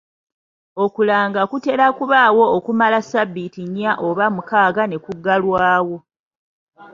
[0.83, 5.97] Okulanga kutera kubaawo okumala sabbiiti nnya oba mukaaga ne kuggalwawo.